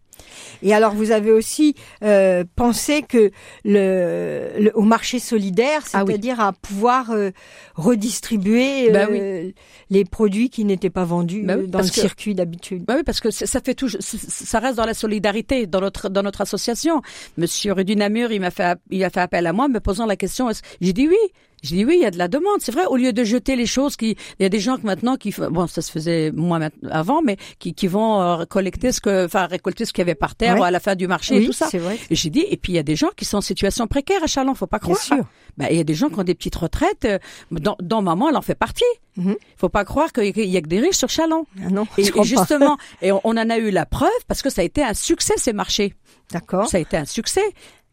Et 0.61 0.73
alors, 0.73 0.93
vous 0.93 1.11
avez 1.11 1.31
aussi 1.31 1.75
euh, 2.03 2.43
pensé 2.55 3.03
que 3.03 3.31
le, 3.63 4.71
au 4.73 4.81
marché 4.81 5.19
solidaire, 5.19 5.81
ah 5.93 6.03
c'est-à-dire 6.05 6.39
à 6.39 6.53
pouvoir 6.53 7.11
euh, 7.11 7.31
redistribuer 7.75 8.89
bah 8.91 9.07
euh, 9.09 9.51
les 9.89 10.05
produits 10.05 10.49
qui 10.49 10.65
n'étaient 10.65 10.89
pas 10.89 11.05
vendus 11.05 11.43
bah 11.43 11.55
dans 11.55 11.79
le 11.79 11.85
circuit 11.85 12.35
d'habitude. 12.35 12.83
Bah 12.83 12.95
oui, 12.97 13.03
parce 13.03 13.19
que 13.19 13.31
ça 13.31 13.61
fait 13.61 13.73
toujours, 13.73 14.01
ça 14.01 14.59
reste 14.59 14.77
dans 14.77 14.85
la 14.85 14.93
solidarité 14.93 15.67
dans 15.67 15.81
notre 15.81 16.09
dans 16.09 16.23
notre 16.23 16.41
association. 16.41 17.01
Monsieur 17.37 17.73
Rudinamur, 17.73 18.31
il 18.31 18.41
m'a 18.41 18.51
fait 18.51 18.77
il 18.89 19.03
a 19.03 19.09
fait 19.09 19.21
appel 19.21 19.47
à 19.47 19.53
moi, 19.53 19.67
me 19.67 19.79
posant 19.79 20.05
la 20.05 20.15
question. 20.15 20.49
J'ai 20.81 20.93
dit 20.93 21.07
oui. 21.07 21.17
J'ai 21.61 21.77
dit 21.77 21.85
oui, 21.85 21.95
il 21.97 22.01
y 22.01 22.05
a 22.05 22.11
de 22.11 22.17
la 22.17 22.27
demande, 22.27 22.59
c'est 22.59 22.71
vrai. 22.71 22.85
Au 22.85 22.95
lieu 22.95 23.13
de 23.13 23.23
jeter 23.23 23.55
les 23.55 23.65
choses, 23.65 23.95
qui, 23.95 24.15
il 24.39 24.43
y 24.43 24.45
a 24.45 24.49
des 24.49 24.59
gens 24.59 24.77
que 24.77 24.85
maintenant 24.85 25.17
qui, 25.17 25.33
bon, 25.51 25.67
ça 25.67 25.81
se 25.81 25.91
faisait 25.91 26.31
moins 26.31 26.69
avant, 26.89 27.21
mais 27.21 27.37
qui, 27.59 27.73
qui 27.73 27.87
vont 27.87 28.21
euh, 28.21 28.45
collecter 28.45 28.91
ce 28.91 29.01
que, 29.01 29.25
enfin 29.25 29.45
récolter 29.45 29.85
ce 29.85 29.93
qu'il 29.93 30.01
y 30.01 30.03
avait 30.03 30.15
par 30.15 30.35
terre 30.35 30.61
à 30.61 30.71
la 30.71 30.79
fin 30.79 30.95
du 30.95 31.07
marché 31.07 31.43
et 31.43 31.45
tout 31.45 31.53
ça. 31.53 31.67
Vrai. 31.73 31.97
Et 32.09 32.15
j'ai 32.15 32.29
dit, 32.29 32.45
et 32.49 32.57
puis 32.57 32.73
il 32.73 32.75
y 32.75 32.79
a 32.79 32.83
des 32.83 32.95
gens 32.95 33.09
qui 33.15 33.25
sont 33.25 33.37
en 33.37 33.41
situation 33.41 33.87
précaire 33.87 34.23
à 34.23 34.27
Chalon, 34.27 34.55
faut 34.55 34.67
pas 34.67 34.79
croire. 34.79 34.99
Bien 35.09 35.17
sûr. 35.17 35.25
Ben, 35.57 35.67
il 35.69 35.77
y 35.77 35.81
a 35.81 35.83
des 35.83 35.93
gens 35.93 36.09
qui 36.09 36.19
ont 36.19 36.23
des 36.23 36.35
petites 36.35 36.55
retraites. 36.55 37.05
Euh, 37.05 37.19
dans, 37.51 37.75
dans 37.81 38.01
maman, 38.01 38.29
elle 38.29 38.37
en 38.37 38.41
fait 38.41 38.55
partie. 38.55 38.83
Mm 39.17 39.33
Faut 39.57 39.69
pas 39.69 39.83
croire 39.83 40.13
qu'il 40.13 40.37
y 40.37 40.57
a 40.57 40.61
que 40.61 40.67
des 40.67 40.79
riches 40.79 40.95
sur 40.95 41.09
Chalon. 41.09 41.45
Ah 41.61 41.69
non. 41.69 41.85
Et, 41.97 42.03
justement, 42.23 42.77
et 43.01 43.11
on, 43.11 43.19
on 43.23 43.31
en 43.31 43.49
a 43.49 43.57
eu 43.57 43.69
la 43.69 43.85
preuve 43.85 44.09
parce 44.27 44.41
que 44.41 44.49
ça 44.49 44.61
a 44.61 44.63
été 44.63 44.83
un 44.83 44.93
succès 44.93 45.33
ces 45.37 45.53
marchés. 45.53 45.93
D'accord. 46.31 46.67
Ça 46.67 46.77
a 46.77 46.79
été 46.79 46.95
un 46.95 47.05
succès. 47.05 47.43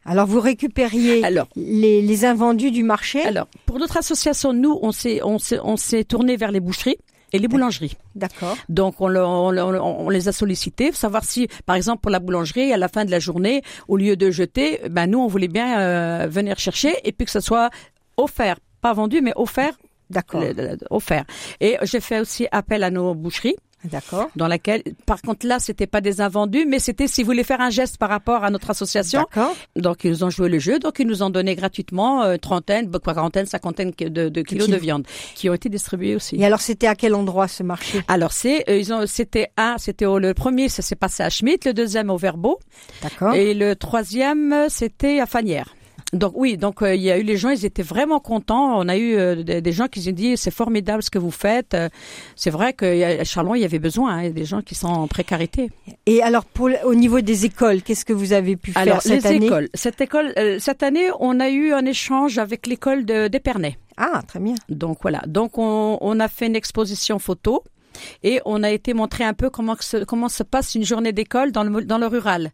Alors 0.07 0.25
vous 0.25 0.39
récupériez 0.39 1.23
alors, 1.23 1.47
les, 1.55 2.01
les, 2.01 2.25
invendus 2.25 2.71
du 2.71 2.83
marché 2.83 3.21
Alors 3.23 3.47
pour 3.65 3.77
notre 3.77 3.97
association, 3.97 4.53
nous 4.53 4.79
on 4.81 4.91
s'est 4.91 5.19
on 5.21 5.37
s'est 5.37 5.59
on 5.61 5.75
s'est 5.75 6.05
tourné 6.05 6.37
vers 6.37 6.51
les 6.51 6.61
boucheries 6.61 6.97
et 7.33 7.39
les 7.39 7.49
boulangeries. 7.49 7.97
D'accord. 8.15 8.55
Donc 8.69 9.01
on, 9.01 9.13
on, 9.13 9.57
on, 9.57 10.09
les 10.09 10.29
a 10.29 10.31
sollicités, 10.31 10.93
savoir 10.93 11.25
si, 11.25 11.49
par 11.65 11.75
exemple, 11.75 11.99
pour 12.01 12.09
la 12.11 12.19
boulangerie, 12.19 12.71
à 12.71 12.77
la 12.77 12.87
fin 12.87 13.03
de 13.03 13.11
la 13.11 13.19
journée, 13.19 13.63
au 13.89 13.97
lieu 13.97 14.15
de 14.15 14.31
jeter, 14.31 14.79
ben 14.89 15.07
nous 15.07 15.19
on 15.19 15.27
voulait 15.27 15.49
bien 15.49 15.79
euh, 15.79 16.27
venir 16.29 16.57
chercher 16.57 16.95
et 17.03 17.11
puis 17.11 17.25
que 17.25 17.31
ce 17.31 17.41
soit 17.41 17.69
offert, 18.15 18.57
pas 18.81 18.93
vendu, 18.93 19.21
mais 19.21 19.33
offert. 19.35 19.77
D'accord. 20.09 20.41
Offert. 20.89 21.25
Et 21.59 21.75
j'ai 21.83 21.99
fait 21.99 22.21
aussi 22.21 22.47
appel 22.53 22.83
à 22.83 22.91
nos 22.91 23.13
boucheries 23.13 23.57
D'accord. 23.83 24.29
Dans 24.35 24.47
laquelle, 24.47 24.81
par 25.05 25.21
contre, 25.21 25.45
là, 25.45 25.59
c'était 25.59 25.87
pas 25.87 26.01
des 26.01 26.19
invendus, 26.19 26.65
mais 26.67 26.79
c'était 26.79 27.07
s'ils 27.07 27.25
voulaient 27.25 27.43
faire 27.43 27.61
un 27.61 27.69
geste 27.69 27.97
par 27.97 28.09
rapport 28.09 28.43
à 28.43 28.49
notre 28.49 28.69
association. 28.71 29.21
D'accord. 29.21 29.55
Donc, 29.75 30.03
ils 30.03 30.25
ont 30.25 30.29
joué 30.29 30.49
le 30.49 30.59
jeu. 30.59 30.79
Donc, 30.79 30.97
ils 30.99 31.05
nous 31.05 31.21
ont 31.21 31.29
donné 31.29 31.55
gratuitement 31.55 32.23
euh, 32.23 32.37
trentaine, 32.37 32.89
quarantaine, 32.99 33.45
cinquantaine 33.45 33.91
de, 33.97 34.29
de 34.29 34.41
kilos 34.41 34.67
de 34.67 34.77
viande 34.77 35.05
qui 35.35 35.49
ont 35.49 35.53
été 35.53 35.69
distribués 35.69 36.15
aussi. 36.15 36.35
Et 36.37 36.45
alors, 36.45 36.61
c'était 36.61 36.87
à 36.87 36.95
quel 36.95 37.13
endroit 37.13 37.47
ce 37.47 37.63
marché? 37.63 38.01
Alors, 38.07 38.31
c'est, 38.31 38.67
euh, 38.69 38.77
ils 38.77 38.91
ont, 38.91 39.05
c'était 39.05 39.51
un, 39.57 39.75
c'était 39.77 40.05
au, 40.05 40.17
le 40.17 40.33
premier, 40.33 40.69
ça 40.69 40.81
s'est 40.81 40.95
passé 40.95 41.21
à 41.21 41.29
Schmidt, 41.29 41.67
le 41.67 41.73
deuxième 41.73 42.09
au 42.09 42.17
Verbeau. 42.17 42.59
D'accord. 43.03 43.35
Et 43.35 43.53
le 43.53 43.75
troisième, 43.75 44.65
c'était 44.69 45.19
à 45.19 45.27
Fanière. 45.27 45.75
Donc 46.13 46.33
oui, 46.35 46.55
donc 46.57 46.81
euh, 46.81 46.95
il 46.95 47.01
y 47.01 47.11
a 47.11 47.17
eu 47.17 47.23
les 47.23 47.35
gens, 47.35 47.49
ils 47.49 47.65
étaient 47.65 47.83
vraiment 47.83 48.19
contents. 48.19 48.79
On 48.79 48.87
a 48.87 48.95
eu 48.95 49.15
euh, 49.15 49.43
des, 49.43 49.71
gens 49.73 49.87
qui 49.87 50.07
ont 50.07 50.13
dit 50.13 50.37
c'est 50.37 50.51
formidable 50.51 51.03
ce 51.03 51.09
que 51.09 51.19
vous 51.19 51.31
faites. 51.31 51.73
Euh, 51.73 51.89
c'est 52.35 52.49
vrai 52.49 52.71
qu'à 52.73 53.23
Charlon, 53.25 53.55
il 53.55 53.61
y 53.61 53.65
avait 53.65 53.79
besoin, 53.79 54.17
hein, 54.17 54.29
des 54.29 54.45
gens 54.45 54.61
qui 54.61 54.73
sont 54.73 54.87
en 54.87 55.07
précarité. 55.07 55.69
Et 56.05 56.21
alors 56.23 56.45
pour 56.45 56.69
au 56.85 56.95
niveau 56.95 57.19
des 57.19 57.45
écoles, 57.45 57.81
qu'est-ce 57.81 58.05
que 58.05 58.13
vous 58.13 58.31
avez 58.31 58.55
pu 58.55 58.71
faire 58.71 59.01
cette 59.01 59.23
les 59.23 59.27
année 59.27 59.45
écoles, 59.47 59.69
cette 59.73 59.99
école, 59.99 60.33
cette 60.59 60.81
année, 60.81 61.09
on 61.19 61.41
a 61.41 61.49
eu 61.49 61.73
un 61.73 61.85
échange 61.85 62.37
avec 62.37 62.67
l'école 62.67 63.03
d'Épernay. 63.03 63.77
Ah, 63.97 64.21
très 64.25 64.39
bien. 64.39 64.55
Donc 64.69 64.99
voilà, 65.01 65.21
donc 65.27 65.57
on, 65.57 65.97
on 65.99 66.19
a 66.21 66.27
fait 66.29 66.47
une 66.47 66.55
exposition 66.55 67.19
photo 67.19 67.63
et 68.23 68.39
on 68.45 68.63
a 68.63 68.71
été 68.71 68.93
montrer 68.93 69.23
un 69.23 69.33
peu 69.33 69.49
comment 69.49 69.75
se, 69.79 70.03
comment 70.03 70.29
se 70.29 70.43
passe 70.43 70.75
une 70.75 70.85
journée 70.85 71.11
d'école 71.11 71.51
dans 71.51 71.63
le, 71.63 71.83
dans 71.83 71.97
le 71.97 72.07
rural. 72.07 72.51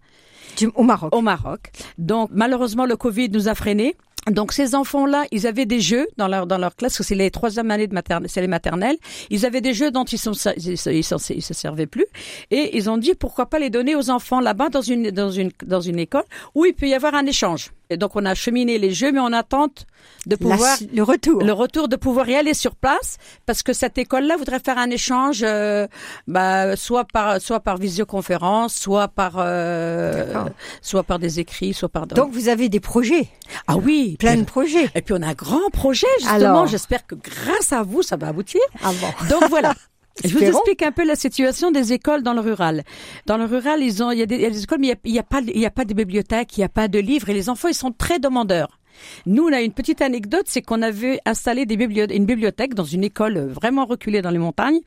Au 0.76 0.84
Maroc. 0.84 1.16
Au 1.16 1.22
Maroc. 1.22 1.72
Donc 1.98 2.30
malheureusement 2.34 2.86
le 2.86 2.96
Covid 2.96 3.30
nous 3.30 3.48
a 3.48 3.56
freinés. 3.56 3.96
Donc 4.32 4.54
ces 4.54 4.74
enfants-là, 4.74 5.26
ils 5.32 5.48
avaient 5.48 5.66
des 5.66 5.82
jeux 5.82 6.08
dans 6.16 6.30
leur 6.30 6.48
dans 6.48 6.58
leur 6.58 6.76
classe, 6.76 7.02
c'est 7.02 7.16
les 7.16 7.30
troisième 7.30 7.70
années 7.72 7.88
de 7.88 7.94
maternelle, 7.94 8.30
c'est 8.30 8.40
les 8.40 8.48
maternelles. 8.48 8.96
Ils 9.30 9.46
avaient 9.46 9.60
des 9.60 9.74
jeux 9.74 9.92
dont 9.92 10.06
ils 10.06 10.18
sont 10.18 10.32
ils, 10.56 10.78
ils, 10.88 11.04
se 11.04 11.54
servaient 11.54 11.88
plus, 11.88 12.06
et 12.50 12.78
ils 12.78 12.90
ont 12.90 12.98
dit 12.98 13.16
pourquoi 13.16 13.48
pas 13.48 13.60
les 13.60 13.70
donner 13.70 13.96
aux 13.96 14.10
enfants 14.10 14.40
là-bas 14.40 14.70
dans 14.70 14.82
une 14.82 15.12
dans 15.12 15.30
une 15.30 15.52
dans 15.66 15.82
une 15.82 16.00
école 16.00 16.24
où 16.56 16.64
il 16.64 16.74
peut 16.74 16.88
y 16.88 16.94
avoir 16.94 17.16
un 17.16 17.26
échange. 17.26 17.72
Et 17.90 17.98
donc 17.98 18.16
on 18.16 18.26
a 18.26 18.34
cheminé 18.34 18.78
les 18.78 18.92
jeux, 18.92 19.12
mais 19.12 19.20
on 19.20 19.34
attente 19.34 19.86
de 20.26 20.36
pouvoir 20.36 20.78
le 20.94 21.04
retour, 21.04 21.44
le 21.44 21.54
retour 21.54 21.88
de 21.88 21.96
pouvoir 21.96 22.28
y 22.30 22.36
aller 22.36 22.54
sur 22.54 22.76
place, 22.76 23.18
parce 23.46 23.62
que 23.62 23.74
cette 23.74 23.98
école-là 23.98 24.38
voudrait 24.38 24.60
faire 24.60 24.78
un 24.78 24.90
échange, 24.90 25.42
euh, 25.44 25.88
bah, 26.28 26.76
soit 26.76 27.06
par 27.06 27.42
soit 27.42 27.60
par 27.60 27.78
visioconférence, 27.78 28.74
soit 28.74 29.08
par 29.10 29.36
euh, 29.38 30.46
soit 30.82 31.04
par 31.04 31.20
des 31.20 31.40
écrits, 31.40 31.74
soit 31.74 31.90
par. 31.90 32.08
Donc 32.08 32.32
vous 32.32 32.48
avez 32.48 32.70
des 32.70 32.80
projets. 32.80 33.28
Ah 33.68 33.78
oui, 33.78 34.16
plein 34.18 34.38
de 34.38 34.44
projets. 34.44 34.90
Et 34.96 35.02
puis 35.02 35.14
on 35.18 35.22
a 35.22 35.28
un 35.28 35.34
grand 35.34 35.70
projet 35.72 36.08
justement. 36.20 36.66
J'espère 36.66 37.06
que 37.06 37.16
grâce 37.16 37.74
à 37.74 37.84
vous, 37.84 38.02
ça 38.02 38.16
va 38.16 38.28
aboutir. 38.28 38.62
Ah 38.82 38.92
bon. 39.00 39.28
Donc 39.30 39.50
voilà. 39.50 39.74
Je 40.24 40.38
vous 40.38 40.44
explique 40.44 40.84
un 40.84 40.92
peu 40.92 41.06
la 41.06 41.16
situation 41.16 41.72
des 41.72 41.94
écoles 41.94 42.22
dans 42.22 42.34
le 42.34 42.42
rural. 42.42 42.84
Dans 43.26 43.38
le 43.38 43.46
rural, 43.46 43.82
ils 43.82 44.04
ont, 44.04 44.12
il 44.12 44.20
y 44.20 44.22
a 44.22 44.26
des, 44.26 44.36
il 44.36 44.42
y 44.42 44.46
a 44.46 44.50
des 44.50 44.64
écoles, 44.64 44.80
mais 44.80 44.96
il 45.06 45.12
n'y 45.12 45.18
a, 45.18 45.22
a, 45.22 45.24
pas, 45.24 45.42
il 45.42 45.60
y 45.60 45.66
a 45.66 45.72
pas 45.72 45.86
de 45.86 45.94
bibliothèque, 45.94 46.56
il 46.58 46.60
n'y 46.60 46.66
a 46.66 46.70
pas 46.70 46.88
de 46.88 47.00
livres, 47.00 47.30
et 47.30 47.34
les 47.34 47.50
enfants, 47.50 47.68
ils 47.68 47.74
sont 47.74 47.92
très 47.92 48.20
demandeurs. 48.20 48.80
Nous, 49.26 49.44
on 49.44 49.52
a 49.52 49.62
une 49.62 49.74
petite 49.74 50.02
anecdote, 50.02 50.46
c'est 50.48 50.62
qu'on 50.62 50.84
avait 50.84 51.20
installé 51.26 51.66
des 51.66 51.74
une 51.76 52.26
bibliothèque 52.26 52.76
dans 52.76 52.84
une 52.84 53.04
école 53.04 53.40
vraiment 53.40 53.86
reculée 53.86 54.22
dans 54.22 54.30
les 54.30 54.38
montagnes, 54.38 54.82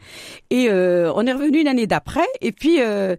et 0.50 0.70
euh, 0.70 1.12
on 1.14 1.26
est 1.26 1.32
revenu 1.32 1.60
une 1.60 1.68
année 1.68 1.88
d'après, 1.88 2.26
et 2.40 2.52
puis 2.52 2.80
euh, 2.80 3.16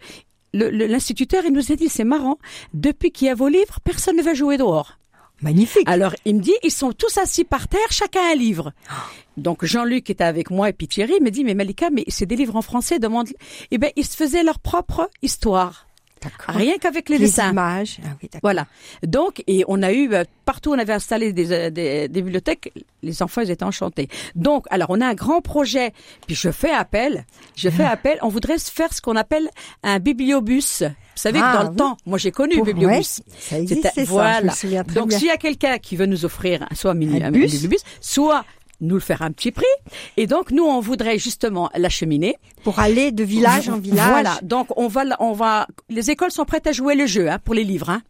l'instituteur, 0.53 1.43
il 1.45 1.51
nous 1.51 1.71
a 1.71 1.75
dit, 1.75 1.89
c'est 1.89 2.05
marrant, 2.05 2.37
depuis 2.73 3.11
qu'il 3.11 3.27
y 3.27 3.29
a 3.29 3.35
vos 3.35 3.49
livres, 3.49 3.79
personne 3.83 4.15
ne 4.15 4.23
va 4.23 4.33
jouer 4.33 4.57
dehors. 4.57 4.97
Magnifique. 5.41 5.87
Alors, 5.87 6.15
il 6.25 6.35
me 6.37 6.41
dit, 6.41 6.55
ils 6.63 6.71
sont 6.71 6.91
tous 6.91 7.17
assis 7.17 7.43
par 7.43 7.67
terre, 7.67 7.91
chacun 7.91 8.31
un 8.31 8.35
livre. 8.35 8.73
Donc, 9.37 9.65
Jean-Luc 9.65 10.09
était 10.09 10.23
avec 10.23 10.49
moi 10.49 10.69
et 10.69 10.73
puis 10.73 10.87
Thierry 10.87 11.19
me 11.21 11.29
dit, 11.29 11.43
mais 11.43 11.53
Malika, 11.53 11.89
mais 11.91 12.05
c'est 12.07 12.25
des 12.25 12.35
livres 12.35 12.55
en 12.55 12.63
français, 12.63 12.97
demande. 12.99 13.29
Eh 13.69 13.77
ben, 13.77 13.91
ils 13.95 14.05
se 14.05 14.17
faisaient 14.17 14.43
leur 14.43 14.59
propre 14.59 15.09
histoire. 15.21 15.86
Rien 16.47 16.77
qu'avec 16.79 17.09
les, 17.09 17.19
dessins. 17.19 17.51
images. 17.51 17.99
Ah 18.03 18.39
voilà. 18.41 18.67
Donc, 19.03 19.43
et 19.47 19.63
on 19.67 19.81
a 19.83 19.91
eu, 19.91 20.13
euh, 20.13 20.23
partout 20.45 20.71
on 20.71 20.79
avait 20.79 20.93
installé 20.93 21.33
des, 21.33 21.51
euh, 21.51 21.69
des, 21.69 22.07
des, 22.07 22.21
bibliothèques, 22.21 22.73
les 23.03 23.21
enfants 23.21 23.41
ils 23.41 23.51
étaient 23.51 23.63
enchantés. 23.63 24.07
Donc, 24.35 24.65
alors 24.69 24.89
on 24.89 25.01
a 25.01 25.07
un 25.07 25.13
grand 25.13 25.41
projet, 25.41 25.93
puis 26.25 26.35
je 26.35 26.49
fais 26.51 26.71
appel, 26.71 27.25
je 27.55 27.69
fais 27.69 27.83
ah. 27.83 27.91
appel, 27.91 28.17
on 28.21 28.29
voudrait 28.29 28.57
faire 28.59 28.93
ce 28.93 29.01
qu'on 29.01 29.15
appelle 29.15 29.49
un 29.83 29.99
bibliobus. 29.99 30.81
Vous 30.81 31.21
savez 31.21 31.39
que 31.39 31.45
ah, 31.45 31.63
dans 31.63 31.69
le 31.69 31.75
temps, 31.75 31.97
moi 32.05 32.17
j'ai 32.17 32.31
connu 32.31 32.57
le 32.57 32.63
bibliobus. 32.63 33.21
ça 33.39 33.59
existe, 33.59 33.99
voilà. 34.05 34.53
Ça, 34.53 34.83
Donc 34.83 35.11
s'il 35.11 35.27
y 35.27 35.31
a 35.31 35.37
quelqu'un 35.37 35.77
qui 35.77 35.95
veut 35.95 36.05
nous 36.05 36.25
offrir 36.25 36.67
soit 36.73 36.91
un, 36.91 37.01
un, 37.01 37.21
un 37.21 37.31
bibliobus, 37.31 37.81
soit 38.01 38.45
nous 38.81 38.95
le 38.95 39.01
faire 39.01 39.21
un 39.21 39.31
petit 39.31 39.51
prix. 39.51 39.65
Et 40.17 40.27
donc, 40.27 40.51
nous, 40.51 40.63
on 40.63 40.79
voudrait 40.79 41.17
justement 41.17 41.69
l'acheminer. 41.75 42.35
Pour 42.63 42.79
aller 42.79 43.11
de 43.11 43.23
village 43.23 43.69
en 43.69 43.77
village. 43.77 44.09
Voilà. 44.09 44.39
Donc, 44.43 44.67
on 44.77 44.87
va, 44.87 45.03
on 45.19 45.33
va, 45.33 45.67
les 45.89 46.11
écoles 46.11 46.31
sont 46.31 46.45
prêtes 46.45 46.67
à 46.67 46.71
jouer 46.71 46.95
le 46.95 47.05
jeu, 47.05 47.29
hein, 47.29 47.39
pour 47.43 47.53
les 47.55 47.63
livres, 47.63 47.89
hein. 47.89 48.01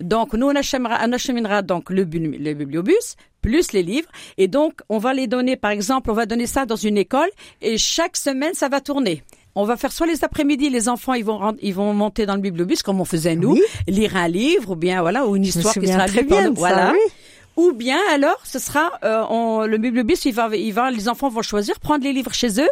Donc, 0.00 0.34
nous, 0.34 0.46
on 0.46 0.54
acheminera, 0.54 1.00
on 1.06 1.12
acheminera 1.12 1.62
donc 1.62 1.90
le, 1.90 2.04
le 2.04 2.54
bibliobus, 2.54 3.16
plus 3.40 3.72
les 3.72 3.82
livres. 3.82 4.08
Et 4.38 4.48
donc, 4.48 4.80
on 4.88 4.98
va 4.98 5.12
les 5.14 5.26
donner, 5.26 5.56
par 5.56 5.70
exemple, 5.70 6.10
on 6.10 6.14
va 6.14 6.26
donner 6.26 6.46
ça 6.46 6.64
dans 6.64 6.76
une 6.76 6.96
école 6.96 7.28
et 7.60 7.76
chaque 7.76 8.16
semaine, 8.16 8.54
ça 8.54 8.68
va 8.68 8.80
tourner. 8.80 9.22
On 9.56 9.64
va 9.64 9.76
faire 9.76 9.92
soit 9.92 10.08
les 10.08 10.24
après-midi, 10.24 10.68
les 10.68 10.88
enfants 10.88 11.14
ils 11.14 11.24
vont 11.24 11.56
ils 11.62 11.72
vont 11.74 11.94
monter 11.94 12.26
dans 12.26 12.34
le 12.34 12.40
bibliobus 12.40 12.82
comme 12.82 13.00
on 13.00 13.04
faisait 13.04 13.36
nous, 13.36 13.56
lire 13.86 14.16
un 14.16 14.26
livre 14.26 14.72
ou 14.72 14.74
bien 14.74 15.00
voilà 15.00 15.26
ou 15.28 15.36
une 15.36 15.44
histoire 15.44 15.72
qui 15.74 15.86
sera 15.86 16.06
très 16.06 16.24
bien, 16.24 16.50
voilà. 16.50 16.92
Ou 17.56 17.72
bien 17.72 17.98
alors, 18.12 18.40
ce 18.44 18.58
sera 18.58 18.92
euh, 19.04 19.66
le 19.66 19.78
bibliobus, 19.78 20.24
il 20.24 20.34
va, 20.34 20.48
il 20.54 20.72
va, 20.72 20.90
les 20.90 21.08
enfants 21.08 21.28
vont 21.28 21.42
choisir 21.42 21.78
prendre 21.80 22.04
les 22.04 22.12
livres 22.12 22.32
chez 22.32 22.60
eux 22.60 22.68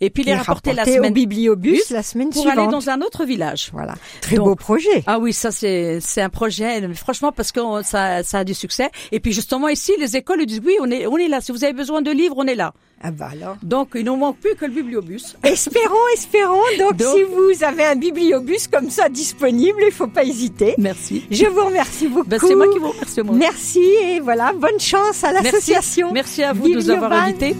et 0.00 0.10
puis 0.10 0.22
les, 0.22 0.34
rapporter, 0.34 0.72
la 0.72 0.84
semaine 0.84 1.10
au 1.10 1.14
bibliobus 1.14 1.90
la 1.90 2.02
semaine 2.02 2.30
pour 2.30 2.46
aller 2.46 2.66
dans 2.68 2.90
un 2.90 3.00
autre 3.00 3.24
village. 3.24 3.70
Voilà, 3.72 3.94
très 4.20 4.36
beau 4.36 4.54
projet. 4.54 5.02
Ah 5.06 5.18
oui, 5.18 5.32
ça 5.32 5.50
c'est 5.50 6.00
c'est 6.00 6.22
un 6.22 6.28
projet 6.28 6.92
franchement 6.94 7.32
parce 7.32 7.52
que 7.52 7.60
ça 7.82 8.22
ça 8.22 8.38
a 8.40 8.44
du 8.44 8.54
succès 8.54 8.90
et 9.12 9.20
puis 9.20 9.32
justement 9.32 9.68
ici 9.68 9.92
les 9.98 10.16
écoles 10.16 10.44
disent 10.46 10.62
oui, 10.64 10.76
on 10.80 10.90
est 10.90 11.06
on 11.06 11.16
est 11.16 11.28
là 11.28 11.40
si 11.40 11.52
vous 11.52 11.64
avez 11.64 11.72
besoin 11.72 12.02
de 12.02 12.10
livres, 12.10 12.34
on 12.38 12.46
est 12.46 12.54
là. 12.54 12.72
Ah 13.02 13.10
bah 13.10 13.28
alors. 13.32 13.56
Donc 13.62 13.90
il 13.94 14.04
ne 14.04 14.10
manque 14.10 14.38
plus 14.38 14.54
que 14.54 14.66
le 14.66 14.72
bibliobus. 14.72 15.36
Espérons, 15.42 15.94
espérons. 16.14 16.60
Donc, 16.78 17.00
si 17.00 17.22
vous 17.22 17.64
avez 17.64 17.84
un 17.84 17.96
bibliobus 17.96 18.68
comme 18.70 18.90
ça 18.90 19.08
disponible, 19.08 19.78
il 19.86 19.92
faut 19.92 20.06
pas 20.06 20.24
hésiter. 20.24 20.74
Merci. 20.76 21.24
Je 21.30 21.46
vous 21.46 21.64
remercie 21.64 22.08
beaucoup. 22.08 22.28
Ben, 22.28 22.38
c'est 22.38 22.54
moi 22.54 22.68
qui 22.68 22.78
vous 22.78 22.90
remercie. 22.90 23.20
Merci 23.32 23.80
et 23.80 24.20
voilà, 24.20 24.52
bonne 24.52 24.80
chance 24.80 25.24
à 25.24 25.32
l'association. 25.32 26.12
Merci. 26.12 26.40
Merci 26.40 26.42
à 26.42 26.52
vous 26.52 26.68
de 26.68 26.74
nous 26.74 26.90
avoir 26.90 27.12
invités. 27.12 27.56